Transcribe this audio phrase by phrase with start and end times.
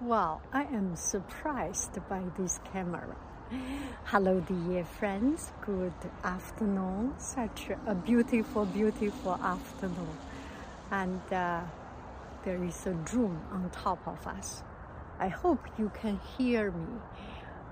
[0.00, 3.14] Wow, I am surprised by this camera.
[4.04, 5.52] Hello, dear friends.
[5.60, 5.92] Good
[6.24, 7.12] afternoon.
[7.18, 10.16] Such a beautiful, beautiful afternoon.
[10.90, 11.60] And uh,
[12.46, 14.62] there is a drone on top of us.
[15.18, 16.94] I hope you can hear me.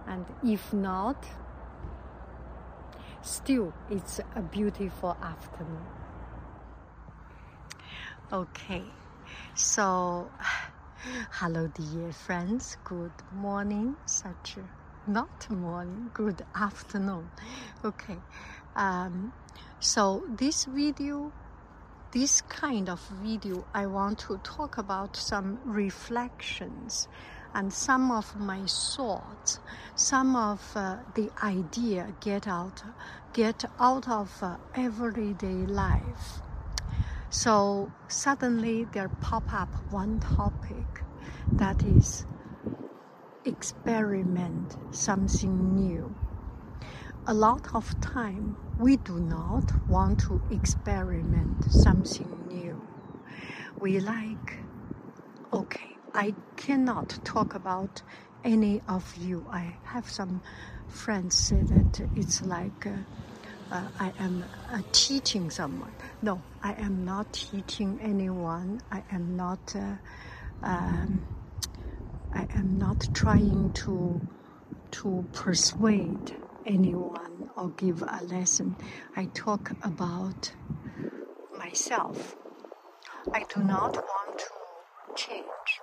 [0.06, 1.24] And if not,
[3.22, 5.86] still, it's a beautiful afternoon.
[8.30, 8.84] Okay,
[9.54, 10.28] so
[11.30, 12.76] Hello, dear friends.
[12.82, 13.94] Good morning.
[14.06, 14.56] Such
[15.06, 16.10] not morning.
[16.12, 17.30] Good afternoon.
[17.84, 18.16] Okay.
[18.74, 19.32] Um,
[19.78, 21.32] so this video,
[22.10, 27.06] this kind of video, I want to talk about some reflections
[27.54, 29.60] and some of my thoughts,
[29.94, 32.82] some of uh, the idea get out,
[33.32, 36.42] get out of uh, everyday life
[37.30, 41.04] so suddenly there pop up one topic
[41.58, 42.26] that is
[43.44, 46.16] experiment something new.
[47.26, 52.82] A lot of time we do not want to experiment something new.
[53.80, 54.66] We like,
[55.52, 58.02] okay, I cannot talk about
[58.44, 59.46] any of you.
[59.50, 60.42] I have some
[60.86, 63.04] friends say that it's like uh,
[63.70, 65.92] uh, I am uh, teaching someone.
[66.22, 68.80] No, I am not teaching anyone.
[68.90, 69.74] I am not.
[69.76, 69.96] Uh,
[70.62, 71.26] um,
[72.34, 74.20] I am not trying to
[74.90, 78.76] to persuade anyone or give a lesson.
[79.16, 80.52] I talk about
[81.58, 82.36] myself.
[83.32, 85.80] I do not want to change.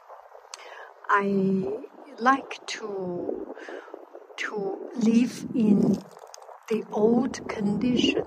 [1.09, 1.78] I
[2.19, 3.56] like to
[4.38, 5.97] to live in
[6.70, 8.24] the old condition,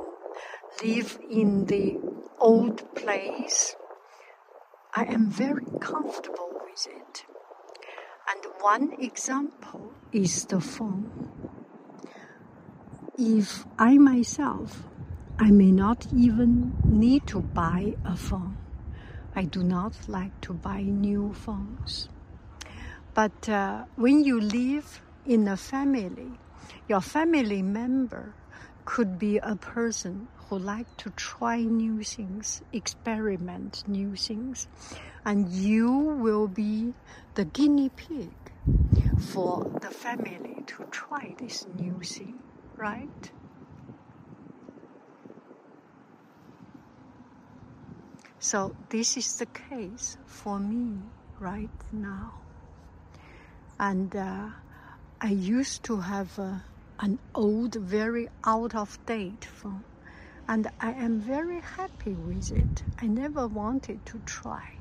[0.83, 1.99] live in the
[2.39, 3.75] old place,
[4.95, 7.25] I am very comfortable with it.
[8.31, 11.11] And one example is the phone.
[13.19, 14.85] If I myself,
[15.39, 18.57] I may not even need to buy a phone.
[19.35, 22.09] I do not like to buy new phones.
[23.15, 26.39] But uh, when you live in a family,
[26.89, 28.35] your family member
[28.85, 34.67] could be a person who like to try new things, experiment new things,
[35.25, 36.95] and you will be
[37.35, 38.33] the guinea pig
[39.19, 42.39] for the family to try this new thing,
[42.79, 43.31] right?
[48.41, 51.01] So this is the case for me
[51.41, 52.33] right now.
[53.79, 54.49] And uh,
[55.21, 56.63] I used to have a
[57.01, 59.85] an old, very out of date phone.
[60.49, 62.83] And I am very happy with it.
[62.99, 64.73] I never wanted to try.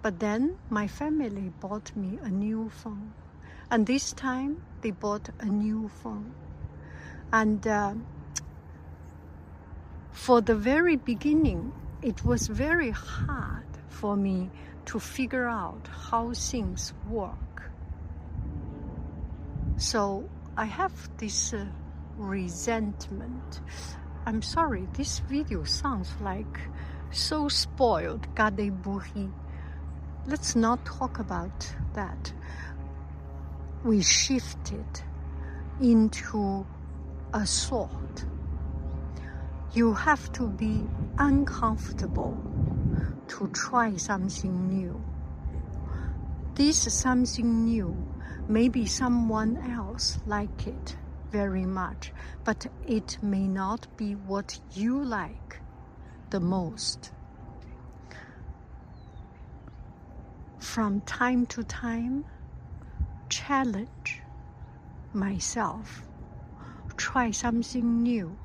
[0.00, 3.12] But then my family bought me a new phone.
[3.70, 6.34] And this time they bought a new phone.
[7.32, 7.94] And uh,
[10.12, 14.50] for the very beginning, it was very hard for me
[14.86, 17.51] to figure out how things work.
[19.76, 21.66] So I have this uh,
[22.16, 23.60] resentment.
[24.26, 26.58] I'm sorry, this video sounds like
[27.10, 29.32] so spoiled, gadebuhi.
[30.26, 32.32] Let's not talk about that.
[33.84, 34.86] We shifted
[35.80, 36.64] into
[37.32, 38.24] a thought.
[39.74, 40.84] You have to be
[41.18, 42.36] uncomfortable
[43.28, 45.02] to try something new.
[46.54, 47.96] This is something new
[48.48, 50.96] Maybe someone else like it
[51.30, 52.12] very much,
[52.44, 55.60] but it may not be what you like
[56.30, 57.12] the most.
[60.58, 62.24] From time to time,
[63.28, 64.22] challenge
[65.12, 66.02] myself,
[66.96, 68.36] try something new.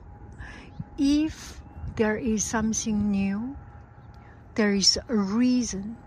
[0.97, 1.61] If
[1.95, 3.55] there is something new,
[4.55, 5.97] there is a reason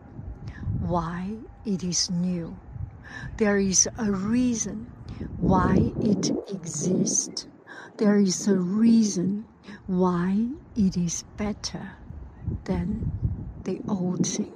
[0.80, 1.34] why
[1.64, 2.56] it is new.
[3.38, 4.88] There is a reason
[5.40, 7.46] why it exists.
[7.98, 9.46] There is a reason
[9.86, 11.92] why it is better
[12.64, 13.06] than
[13.64, 14.54] the old thing.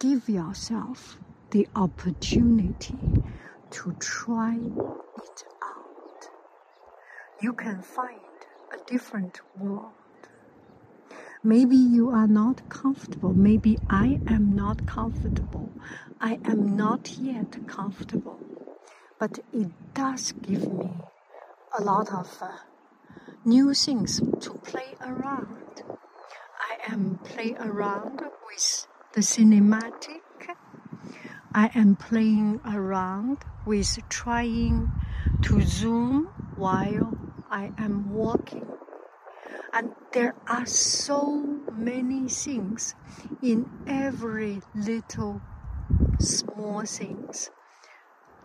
[0.00, 1.18] give yourself
[1.52, 2.98] the opportunity
[3.70, 6.28] to try it out.
[7.42, 8.20] You can find
[8.72, 10.05] a different world.
[11.46, 13.32] Maybe you are not comfortable.
[13.32, 15.70] Maybe I am not comfortable.
[16.20, 18.40] I am not yet comfortable.
[19.20, 20.90] But it does give me
[21.78, 22.48] a lot of uh,
[23.44, 25.84] new things to play around.
[26.58, 30.22] I am playing around with the cinematic.
[31.54, 34.90] I am playing around with trying
[35.42, 36.24] to zoom
[36.56, 37.16] while
[37.48, 38.66] I am walking.
[39.76, 42.94] And there are so many things
[43.42, 45.42] in every little
[46.18, 47.50] small things.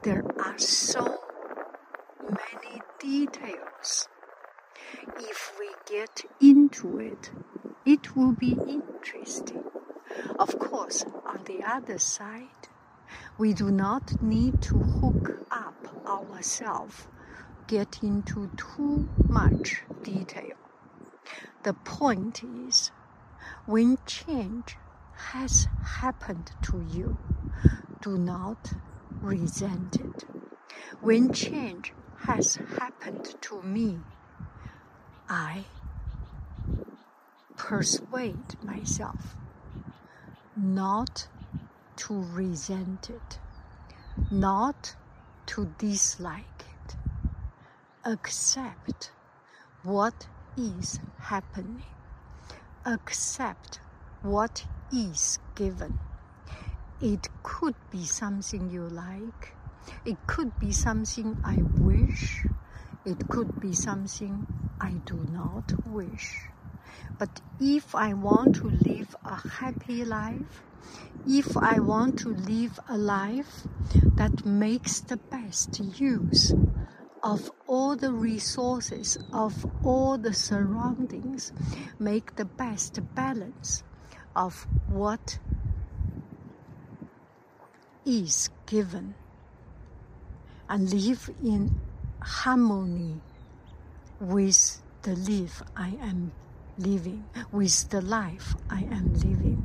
[0.03, 1.19] There are so
[2.21, 4.09] many details.
[5.19, 7.31] If we get into it,
[7.85, 9.63] it will be interesting.
[10.37, 12.67] Of course, on the other side,
[13.37, 17.07] we do not need to hook up ourselves,
[17.67, 20.60] get into too much detail.
[21.63, 22.91] The point is,
[23.65, 24.77] when change
[25.33, 25.67] has
[26.01, 27.19] happened to you,
[28.01, 28.73] do not
[29.21, 30.25] resent it.
[31.01, 31.93] When change
[32.25, 33.99] has happened to me,
[35.29, 35.65] I
[37.57, 39.35] persuade myself
[40.55, 41.27] not
[41.97, 43.39] to resent it,
[44.31, 44.95] not
[45.47, 46.95] to dislike it.
[48.03, 49.11] Accept
[49.83, 50.27] what
[50.57, 51.83] is happening.
[52.85, 53.79] Accept
[54.21, 55.99] what is given.
[57.01, 59.55] It could be something you like.
[60.05, 62.43] It could be something I wish.
[63.05, 64.45] It could be something
[64.79, 66.37] I do not wish.
[67.17, 70.61] But if I want to live a happy life,
[71.25, 73.67] if I want to live a life
[74.17, 76.53] that makes the best use
[77.23, 81.51] of all the resources, of all the surroundings,
[81.99, 83.83] make the best balance
[84.35, 85.37] of what
[88.05, 89.13] is given,
[90.69, 91.69] and live in
[92.21, 93.15] harmony
[94.19, 96.31] with the life I am
[96.77, 99.61] living, with the life I am living.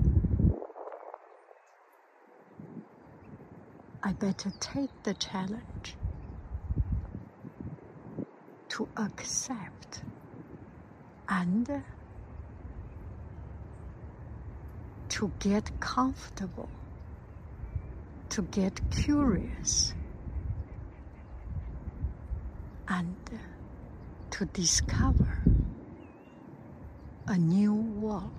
[4.03, 5.97] I better take the challenge
[8.77, 10.03] to accept
[11.31, 11.83] and
[15.09, 16.69] to get comfortable,
[18.29, 19.95] to get curious,
[22.89, 23.17] and
[24.31, 25.43] to discover
[27.29, 28.31] a new world.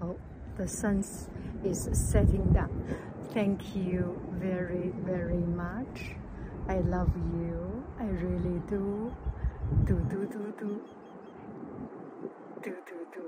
[0.00, 0.16] Oh,
[0.56, 1.04] the sun
[1.62, 3.09] is setting down.
[3.32, 6.16] Thank you very, very much.
[6.68, 7.84] I love you.
[8.00, 9.14] I really do.
[9.84, 10.80] Do, do, do, do.
[12.62, 13.22] Do, do, do.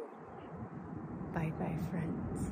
[1.33, 2.51] Bye bye, friends.